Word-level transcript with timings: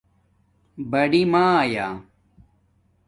بڑئ 0.91 1.21
مْآیا 1.31 1.87